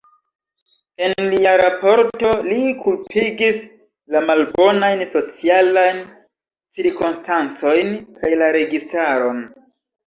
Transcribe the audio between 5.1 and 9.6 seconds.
socialajn cirkonstancojn kaj la registaron.